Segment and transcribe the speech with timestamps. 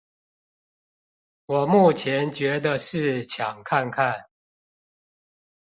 [1.45, 4.15] 我目前覺得是搶看看